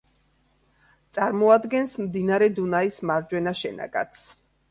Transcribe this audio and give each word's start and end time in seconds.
წარმოადგენს 1.17 1.93
მდინარე 2.05 2.49
დუნაის 2.61 2.99
მარჯვენა 3.11 3.53
შენაკადს. 3.63 4.27